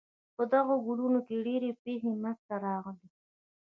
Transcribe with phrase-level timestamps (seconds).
[0.35, 3.07] په دغو کلونو کې ډېرې پېښې منځته راغلې.